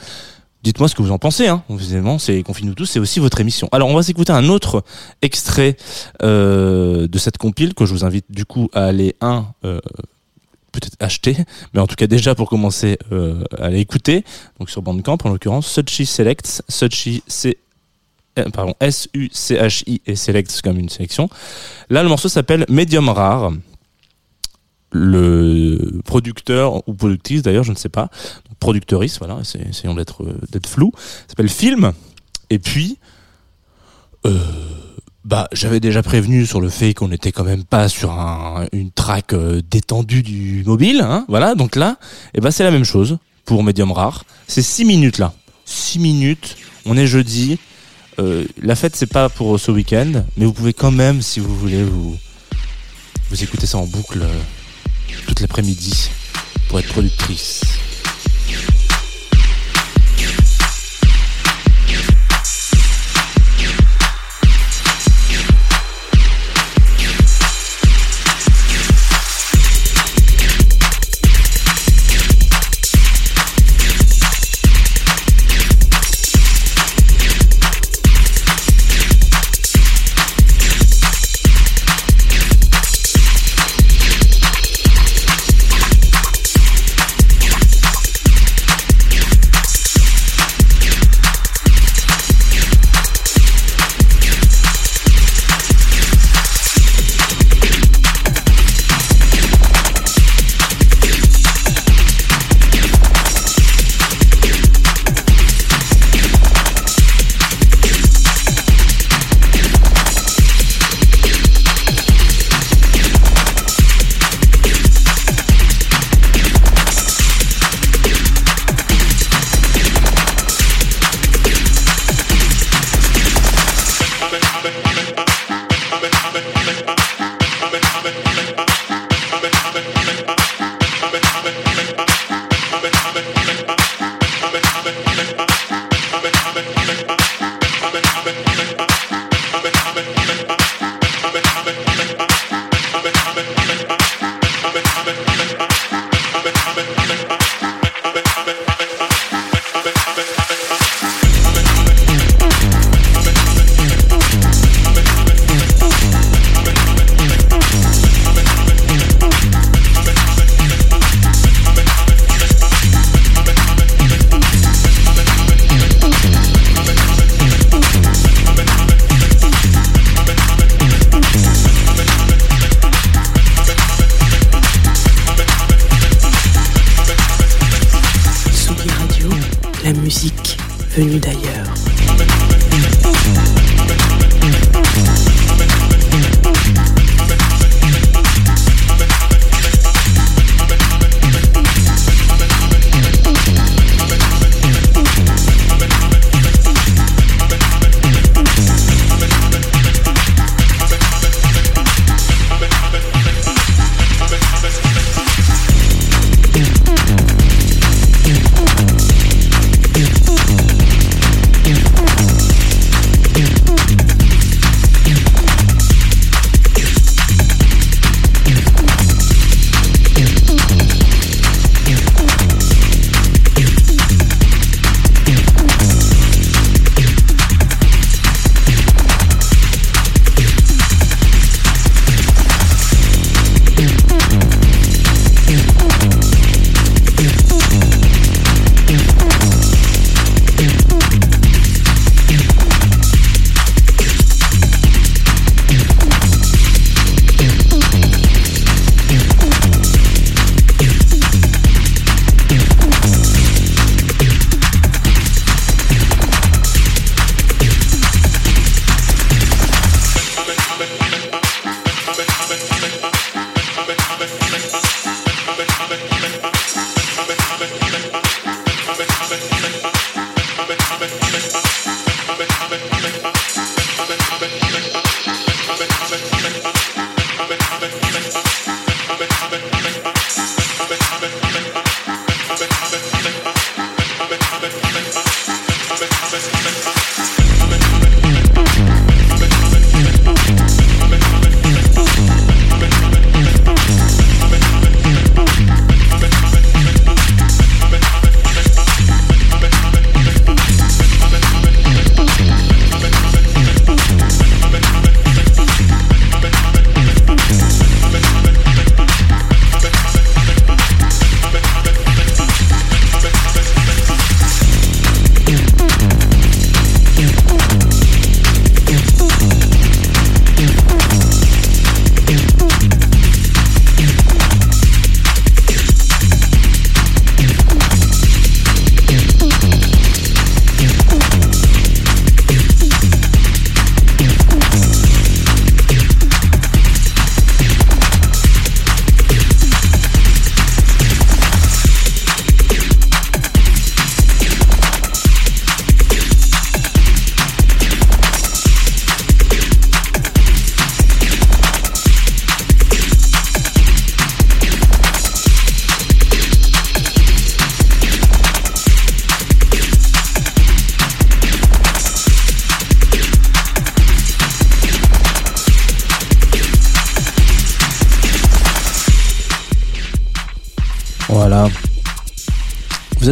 Dites-moi 0.62 0.88
ce 0.88 0.94
que 0.94 1.00
vous 1.00 1.10
en 1.10 1.18
pensez. 1.18 1.48
Hein. 1.48 1.64
Évidemment, 1.70 2.18
c'est 2.18 2.42
Confine-nous 2.42 2.74
tous, 2.74 2.84
c'est 2.84 3.00
aussi 3.00 3.18
votre 3.18 3.40
émission. 3.40 3.68
Alors, 3.72 3.88
on 3.88 3.94
va 3.94 4.02
s'écouter 4.02 4.32
un 4.32 4.48
autre 4.50 4.84
extrait 5.22 5.76
euh, 6.22 7.08
de 7.08 7.18
cette 7.18 7.38
compile 7.38 7.72
que 7.72 7.86
je 7.86 7.94
vous 7.94 8.04
invite 8.04 8.26
du 8.28 8.44
coup 8.44 8.68
à 8.74 8.84
aller 8.84 9.16
un 9.22 9.46
euh, 9.64 9.80
peut-être 10.70 10.96
acheter, 11.00 11.34
mais 11.72 11.80
en 11.80 11.86
tout 11.86 11.96
cas 11.96 12.06
déjà 12.06 12.34
pour 12.36 12.48
commencer 12.48 12.96
à 13.58 13.64
aller 13.64 13.80
écouter. 13.80 14.24
Donc 14.60 14.70
sur 14.70 14.82
Bandcamp, 14.82 15.18
en 15.24 15.30
l'occurrence, 15.30 15.66
Suchi 15.66 16.06
Selects, 16.06 16.62
Suchi 16.68 17.24
C 17.26 17.58
pardon, 18.52 18.74
S-U-C-H-I 18.80 20.00
et 20.06 20.14
Selects 20.14 20.62
comme 20.62 20.78
une 20.78 20.88
sélection. 20.88 21.28
Là, 21.88 22.04
le 22.04 22.08
morceau 22.08 22.28
s'appelle 22.28 22.64
Medium 22.68 23.08
Rare 23.08 23.50
le 24.92 26.00
producteur 26.04 26.86
ou 26.88 26.94
productrice 26.94 27.42
d'ailleurs, 27.42 27.64
je 27.64 27.72
ne 27.72 27.76
sais 27.76 27.88
pas, 27.88 28.10
producteuriste, 28.58 29.18
voilà, 29.18 29.38
essayons 29.68 29.94
d'être 29.94 30.22
euh, 30.24 30.38
d'être 30.50 30.66
flou, 30.68 30.92
s'appelle 31.28 31.48
Film. 31.48 31.92
Et 32.50 32.58
puis, 32.58 32.98
euh, 34.26 34.38
bah, 35.24 35.48
j'avais 35.52 35.80
déjà 35.80 36.02
prévenu 36.02 36.44
sur 36.46 36.60
le 36.60 36.68
fait 36.68 36.94
qu'on 36.94 37.08
n'était 37.08 37.30
quand 37.32 37.44
même 37.44 37.64
pas 37.64 37.88
sur 37.88 38.10
un- 38.12 38.66
une 38.72 38.90
track 38.90 39.32
euh, 39.32 39.62
détendue 39.70 40.22
du 40.22 40.64
mobile, 40.66 41.00
hein, 41.02 41.24
voilà. 41.28 41.54
Donc 41.54 41.76
là, 41.76 41.96
et 42.34 42.40
ben 42.40 42.50
c'est 42.50 42.64
la 42.64 42.70
même 42.70 42.84
chose 42.84 43.18
pour 43.44 43.62
Medium 43.62 43.92
Rare. 43.92 44.24
C'est 44.48 44.62
6 44.62 44.84
minutes 44.84 45.18
là, 45.18 45.32
6 45.64 45.98
minutes. 46.00 46.56
On 46.86 46.96
est 46.96 47.06
jeudi. 47.06 47.58
Euh, 48.18 48.44
la 48.60 48.74
fête 48.74 48.96
c'est 48.96 49.06
pas 49.06 49.28
pour 49.28 49.58
ce 49.60 49.70
week-end, 49.70 50.24
mais 50.36 50.44
vous 50.44 50.52
pouvez 50.52 50.72
quand 50.72 50.90
même, 50.90 51.22
si 51.22 51.38
vous 51.40 51.54
voulez, 51.56 51.82
vous 51.84 52.16
vous 53.30 53.42
écoutez 53.44 53.66
ça 53.66 53.78
en 53.78 53.86
boucle. 53.86 54.22
Toute 55.26 55.40
l'après-midi 55.40 56.10
pour 56.68 56.78
être 56.78 56.88
productrice. 56.88 57.62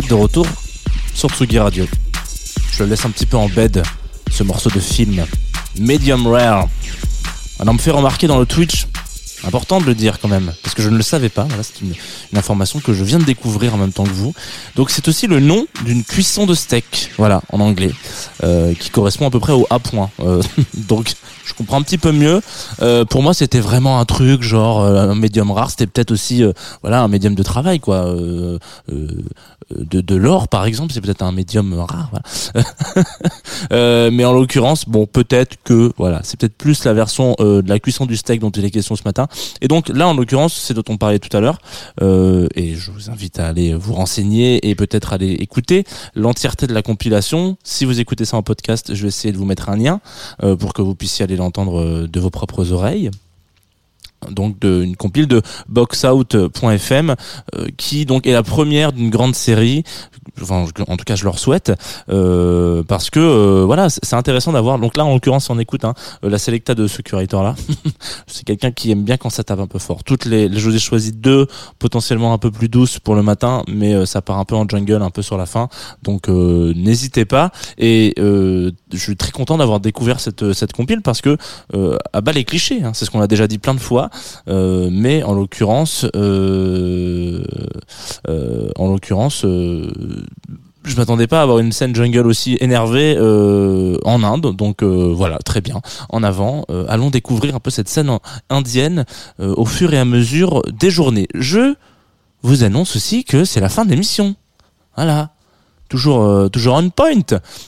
De 0.07 0.15
retour 0.15 0.47
sur 1.13 1.29
Tsugi 1.29 1.59
Radio. 1.59 1.85
Je 2.71 2.85
le 2.85 2.91
laisse 2.91 3.05
un 3.05 3.11
petit 3.11 3.27
peu 3.27 3.37
en 3.37 3.49
bed, 3.49 3.83
ce 4.31 4.45
morceau 4.45 4.71
de 4.71 4.79
film. 4.79 5.25
Medium 5.77 6.25
Rare. 6.29 6.69
Alors, 7.59 7.73
on 7.73 7.75
me 7.75 7.79
fait 7.79 7.91
remarquer 7.91 8.29
dans 8.29 8.39
le 8.39 8.47
Twitch, 8.47 8.87
important 9.43 9.81
de 9.81 9.87
le 9.87 9.97
dire 9.97 10.21
quand 10.21 10.29
même, 10.29 10.53
parce 10.63 10.77
que 10.77 10.83
je 10.83 10.89
ne 10.89 10.97
le 10.97 11.03
savais 11.03 11.31
pas. 11.31 11.49
Une 12.33 12.39
information 12.39 12.81
que 12.81 12.93
je 12.93 13.05
viens 13.05 13.19
de 13.19 13.25
découvrir 13.25 13.75
en 13.75 13.79
même 13.79 13.93
temps 13.93 14.05
que 14.05 14.11
vous. 14.11 14.35
Donc, 14.77 14.91
c'est 14.91 15.07
aussi 15.09 15.27
le 15.27 15.41
nom 15.41 15.67
d'une 15.85 16.05
cuisson 16.05 16.47
de 16.47 16.55
steak, 16.55 17.11
voilà, 17.17 17.43
en 17.53 17.61
anglais, 17.61 17.93
euh, 18.45 18.75
qui 18.75 18.91
correspond 18.91 19.27
à 19.27 19.31
peu 19.31 19.41
près 19.41 19.53
au 19.53 19.67
A 19.71 19.79
point. 19.79 20.11
Euh, 20.21 20.43
donc, 20.75 21.15
je 21.49 21.55
comprends 21.55 21.79
un 21.79 21.83
petit 21.83 21.99
peu 21.99 22.13
mieux. 22.13 22.41
Euh, 22.83 23.05
pour 23.05 23.23
moi, 23.23 23.33
c'était 23.33 23.61
vraiment 23.61 24.01
un 24.01 24.05
truc 24.05 24.43
genre 24.43 24.83
euh, 24.83 25.09
un 25.09 25.15
médium 25.15 25.51
rare. 25.51 25.71
C'était 25.71 25.87
peut-être 25.87 26.11
aussi, 26.11 26.45
euh, 26.45 26.53
voilà, 26.83 27.01
un 27.01 27.09
médium 27.09 27.35
de 27.35 27.43
travail, 27.43 27.81
quoi. 27.81 28.07
Euh, 28.07 28.59
de, 28.91 30.01
de 30.01 30.15
l'or, 30.15 30.49
par 30.49 30.65
exemple, 30.65 30.93
c'est 30.93 31.01
peut-être 31.01 31.23
un 31.23 31.33
médium 31.33 31.75
rare. 31.75 32.11
voilà. 32.11 34.11
Mais 34.11 34.25
en 34.25 34.33
l'occurrence, 34.33 34.89
bon, 34.89 35.07
peut-être 35.07 35.57
que, 35.65 35.93
voilà, 35.97 36.21
c'est 36.23 36.39
peut-être 36.39 36.57
plus 36.57 36.85
la 36.85 36.93
version 36.93 37.35
de 37.39 37.65
la 37.67 37.79
cuisson 37.79 38.07
du 38.07 38.17
steak 38.17 38.41
dont 38.41 38.51
il 38.51 38.65
est 38.65 38.71
question 38.71 38.97
ce 38.97 39.03
matin. 39.05 39.27
Et 39.61 39.69
donc 39.69 39.89
là, 39.89 40.09
en 40.09 40.15
l'occurrence, 40.15 40.55
c'est 40.55 40.75
dont 40.75 40.85
on 40.89 40.97
parlait 40.97 41.19
tout 41.19 41.35
à 41.37 41.41
l'heure. 41.41 41.59
Euh, 42.03 42.18
et 42.55 42.75
je 42.75 42.91
vous 42.91 43.11
invite 43.11 43.39
à 43.39 43.47
aller 43.47 43.75
vous 43.75 43.95
renseigner 43.95 44.69
et 44.69 44.75
peut-être 44.75 45.13
aller 45.13 45.33
écouter 45.33 45.85
l'entièreté 46.15 46.67
de 46.67 46.75
la 46.75 46.83
compilation. 46.83 47.57
Si 47.65 47.85
vous 47.85 48.01
écoutez 48.01 48.25
ça 48.25 48.37
en 48.37 48.43
podcast, 48.43 48.95
je 48.95 49.03
vais 49.03 49.09
essayer 49.09 49.33
de 49.33 49.39
vous 49.39 49.45
mettre 49.45 49.69
un 49.69 49.77
lien 49.77 50.01
euh, 50.43 50.57
pour 50.57 50.73
que 50.73 50.83
vous 50.83 50.95
puissiez 50.95 51.25
aller 51.25 51.37
l'entendre 51.37 51.81
euh, 51.81 52.07
de 52.07 52.21
vos 52.21 52.31
propres 52.31 52.73
oreilles 52.73 53.11
donc 54.31 54.59
de, 54.59 54.83
une 54.83 54.97
compile 54.97 55.27
de 55.27 55.43
boxout.fm 55.69 57.15
euh, 57.55 57.67
qui 57.77 58.07
donc 58.07 58.27
est 58.27 58.33
la 58.33 58.43
première 58.43 58.93
d'une 58.93 59.11
grande 59.11 59.35
série 59.35 59.85
enfin 60.43 60.67
en 60.87 60.97
tout 60.97 61.05
cas 61.05 61.17
je 61.17 61.25
leur 61.25 61.39
souhaite 61.39 61.73
euh, 62.11 62.83
parce 62.83 63.11
que 63.11 63.21
euh, 63.21 63.65
voilà 63.65 63.89
c'est 63.91 64.15
intéressant 64.15 64.53
d'avoir 64.53 64.79
donc 64.79 64.97
là 64.97 65.05
en 65.05 65.13
l'occurrence 65.13 65.51
on 65.51 65.59
écoute 65.59 65.85
hein, 65.85 65.95
euh, 66.25 66.31
la 66.31 66.39
selecta 66.39 66.75
de 66.75 66.87
ce 66.87 67.03
curator 67.03 67.43
là 67.43 67.55
c'est 68.27 68.45
quelqu'un 68.45 68.71
qui 68.71 68.91
aime 68.91 69.05
bien 69.05 69.17
quand 69.17 69.31
ça 69.31 69.45
tape 69.45 69.61
un 69.61 69.67
peu 69.67 69.79
fort. 69.79 70.05
Toutes 70.05 70.25
les, 70.25 70.51
je 70.53 70.69
vous 70.69 70.75
ai 70.75 70.79
choisi 70.79 71.13
deux 71.13 71.47
potentiellement 71.79 72.33
un 72.33 72.39
peu 72.39 72.51
plus 72.51 72.69
douces 72.69 72.99
pour 72.99 73.15
le 73.15 73.23
matin 73.23 73.63
mais 73.69 73.95
euh, 73.95 74.07
ça 74.07 74.23
part 74.23 74.39
un 74.39 74.45
peu 74.45 74.55
en 74.55 74.69
jungle 74.69 75.03
un 75.03 75.11
peu 75.11 75.23
sur 75.23 75.37
la 75.37 75.47
fin. 75.47 75.69
Donc 76.03 76.29
euh, 76.29 76.73
n'hésitez 76.75 77.25
pas. 77.25 77.51
Et 77.79 78.15
je 78.19 78.73
suis 78.97 79.17
très 79.17 79.33
content 79.33 79.57
d'avoir 79.59 79.81
découvert 79.81 80.21
cette 80.21 80.53
cette 80.53 80.73
compile 80.73 81.03
parce 81.03 81.21
que 81.21 81.37
à 82.13 82.21
bas 82.21 82.33
les 82.33 82.45
clichés 82.45 82.83
hein, 82.83 82.93
c'est 82.95 83.05
ce 83.05 83.11
qu'on 83.11 83.21
a 83.21 83.27
déjà 83.27 83.47
dit 83.47 83.59
plein 83.59 83.75
de 83.75 83.81
fois 83.81 84.08
euh, 84.49 84.89
mais 84.91 85.23
en 85.23 85.33
l'occurrence 85.35 86.07
euh, 86.17 87.43
euh, 88.29 88.69
en 88.77 88.89
l'occurrence 88.89 89.45
je 89.45 90.97
m'attendais 90.97 91.27
pas 91.27 91.41
à 91.41 91.43
avoir 91.43 91.59
une 91.59 91.73
scène 91.73 91.95
jungle 91.95 92.27
aussi 92.27 92.57
énervée 92.61 93.17
en 93.19 94.23
Inde, 94.23 94.57
donc 94.57 94.83
voilà, 94.83 95.39
très 95.39 95.61
bien. 95.61 95.83
En 96.09 96.23
avant, 96.23 96.65
allons 96.89 97.11
découvrir 97.11 97.55
un 97.55 97.61
peu 97.61 97.69
cette 97.71 97.89
scène 97.91 98.09
en- 98.09 98.21
indienne 98.49 99.05
au 99.39 99.67
fur 99.67 99.93
et 99.93 99.99
à 99.99 100.07
mesure 100.07 100.63
des 100.73 100.91
journées. 100.91 101.29
Je 101.35 101.75
vous 102.43 102.65
annonce 102.65 102.97
aussi 102.97 103.25
que 103.25 103.45
c'est 103.45 103.61
la 103.61 103.69
fin 103.69 103.85
de 103.85 103.91
l'émission. 103.91 104.35
Voilà. 104.97 105.31
Toujours 105.89 106.23
euh, 106.23 106.49
toujours 106.49 106.75
on 106.77 106.91
point. 106.91 107.09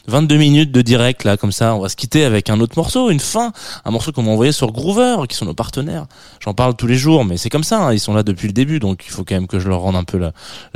22 0.06 0.36
minutes 0.36 0.72
de 0.72 0.82
direct 0.82 1.24
là 1.24 1.36
comme 1.36 1.52
ça 1.52 1.74
on 1.74 1.80
va 1.80 1.88
se 1.88 1.96
quitter 1.96 2.24
avec 2.24 2.50
un 2.50 2.60
autre 2.60 2.74
morceau 2.76 3.10
une 3.10 3.20
fin. 3.20 3.52
Un 3.84 3.90
morceau 3.90 4.12
qu'on 4.12 4.22
m'a 4.22 4.30
envoyé 4.30 4.52
sur 4.52 4.72
Groover 4.72 5.16
qui 5.28 5.36
sont 5.36 5.46
nos 5.46 5.54
partenaires. 5.54 6.06
J'en 6.40 6.54
parle 6.54 6.74
tous 6.74 6.86
les 6.86 6.96
jours 6.96 7.24
mais 7.24 7.36
c'est 7.36 7.50
comme 7.50 7.64
ça 7.64 7.86
hein, 7.86 7.92
ils 7.92 8.00
sont 8.00 8.14
là 8.14 8.22
depuis 8.22 8.46
le 8.46 8.52
début 8.52 8.78
donc 8.78 9.04
il 9.06 9.10
faut 9.10 9.24
quand 9.24 9.34
même 9.34 9.46
que 9.46 9.58
je 9.58 9.68
leur 9.68 9.80
rende 9.80 9.96
un 9.96 10.04
peu 10.04 10.18
la, 10.18 10.32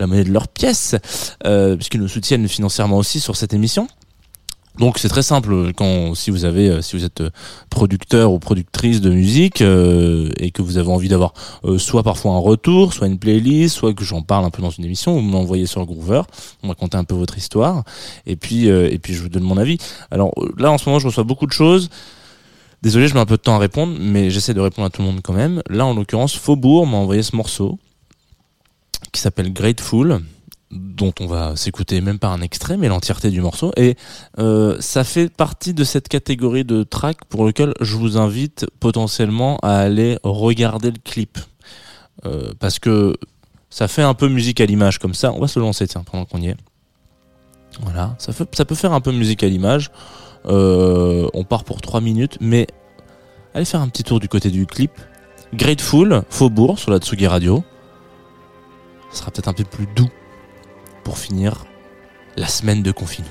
monnaie 0.06 0.24
de 0.24 0.32
leur 0.32 0.48
pièce 0.48 0.96
euh, 1.46 1.76
puisqu'ils 1.76 2.00
nous 2.00 2.08
soutiennent 2.08 2.48
financièrement 2.48 2.96
aussi 2.96 3.20
sur 3.20 3.36
cette 3.36 3.54
émission 3.54 3.88
donc 4.78 4.98
c'est 4.98 5.08
très 5.08 5.22
simple 5.22 5.72
quand 5.72 6.14
si 6.16 6.30
vous 6.30 6.44
avez 6.44 6.68
euh, 6.68 6.82
si 6.82 6.96
vous 6.96 7.04
êtes 7.04 7.20
euh, 7.20 7.30
producteur 7.70 8.32
ou 8.32 8.40
productrice 8.40 9.00
de 9.00 9.10
musique 9.10 9.60
euh, 9.60 10.30
et 10.38 10.50
que 10.50 10.62
vous 10.62 10.78
avez 10.78 10.90
envie 10.90 11.08
d'avoir 11.08 11.32
soit 11.78 12.02
parfois 12.02 12.32
un 12.32 12.38
retour, 12.38 12.92
soit 12.92 13.06
une 13.06 13.18
playlist, 13.18 13.76
soit 13.76 13.94
que 13.94 14.04
j'en 14.04 14.22
parle 14.22 14.44
un 14.44 14.50
peu 14.50 14.62
dans 14.62 14.70
une 14.70 14.84
émission, 14.84 15.14
vous 15.14 15.20
m'envoyez 15.20 15.66
sur 15.66 15.84
Groover, 15.86 16.22
on 16.62 16.68
va 16.68 16.74
raconter 16.74 16.96
un 16.96 17.04
peu 17.04 17.14
votre 17.14 17.38
histoire 17.38 17.84
et 18.26 18.36
puis 18.36 18.66
et 18.66 18.98
puis 18.98 19.14
je 19.14 19.22
vous 19.22 19.28
donne 19.28 19.44
mon 19.44 19.56
avis. 19.56 19.78
Alors 20.10 20.32
là 20.58 20.72
en 20.72 20.78
ce 20.78 20.88
moment 20.88 20.98
je 20.98 21.06
reçois 21.06 21.24
beaucoup 21.24 21.46
de 21.46 21.52
choses. 21.52 21.88
Désolé, 22.82 23.08
je 23.08 23.14
mets 23.14 23.20
un 23.20 23.26
peu 23.26 23.38
de 23.38 23.42
temps 23.42 23.54
à 23.54 23.58
répondre, 23.58 23.96
mais 23.98 24.28
j'essaie 24.28 24.52
de 24.52 24.60
répondre 24.60 24.86
à 24.86 24.90
tout 24.90 25.00
le 25.00 25.08
monde 25.08 25.20
quand 25.22 25.32
même. 25.32 25.62
Là 25.70 25.86
en 25.86 25.94
l'occurrence 25.94 26.34
Faubourg 26.36 26.86
m'a 26.86 26.98
envoyé 26.98 27.22
ce 27.22 27.34
morceau 27.36 27.78
qui 29.12 29.20
s'appelle 29.20 29.52
Grateful 29.52 30.20
dont 30.74 31.12
on 31.20 31.26
va 31.26 31.56
s'écouter 31.56 32.00
même 32.00 32.18
pas 32.18 32.28
un 32.28 32.40
extrait, 32.40 32.76
mais 32.76 32.88
l'entièreté 32.88 33.30
du 33.30 33.40
morceau. 33.40 33.72
Et 33.76 33.96
euh, 34.38 34.76
ça 34.80 35.04
fait 35.04 35.28
partie 35.28 35.74
de 35.74 35.84
cette 35.84 36.08
catégorie 36.08 36.64
de 36.64 36.82
track 36.82 37.24
pour 37.28 37.44
lequel 37.44 37.74
je 37.80 37.96
vous 37.96 38.16
invite 38.18 38.66
potentiellement 38.80 39.58
à 39.62 39.76
aller 39.76 40.18
regarder 40.22 40.90
le 40.90 40.98
clip. 41.02 41.38
Euh, 42.26 42.52
parce 42.58 42.78
que 42.78 43.14
ça 43.70 43.88
fait 43.88 44.02
un 44.02 44.14
peu 44.14 44.28
musique 44.28 44.60
à 44.60 44.66
l'image 44.66 44.98
comme 44.98 45.14
ça. 45.14 45.32
On 45.32 45.40
va 45.40 45.48
se 45.48 45.58
lancer, 45.58 45.86
tiens, 45.86 46.04
pendant 46.04 46.24
qu'on 46.24 46.40
y 46.40 46.48
est. 46.48 46.56
Voilà, 47.80 48.14
ça, 48.18 48.32
fait, 48.32 48.48
ça 48.54 48.64
peut 48.64 48.76
faire 48.76 48.92
un 48.92 49.00
peu 49.00 49.12
musique 49.12 49.42
à 49.42 49.48
l'image. 49.48 49.90
Euh, 50.46 51.28
on 51.34 51.44
part 51.44 51.64
pour 51.64 51.80
3 51.80 52.00
minutes, 52.00 52.38
mais 52.40 52.66
allez 53.54 53.64
faire 53.64 53.80
un 53.80 53.88
petit 53.88 54.04
tour 54.04 54.20
du 54.20 54.28
côté 54.28 54.50
du 54.50 54.66
clip. 54.66 54.92
Grateful, 55.52 56.22
Faubourg, 56.30 56.78
sur 56.78 56.90
la 56.90 56.98
Tsugi 56.98 57.26
Radio. 57.26 57.64
Ça 59.10 59.20
sera 59.20 59.30
peut-être 59.30 59.48
un 59.48 59.52
peu 59.52 59.64
plus 59.64 59.86
doux 59.94 60.10
pour 61.04 61.18
finir 61.18 61.66
la 62.36 62.48
semaine 62.48 62.82
de 62.82 62.90
confinement. 62.90 63.30